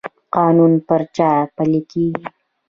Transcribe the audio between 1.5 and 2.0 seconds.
پلی